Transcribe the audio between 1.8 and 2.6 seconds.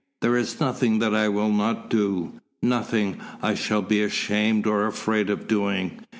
do,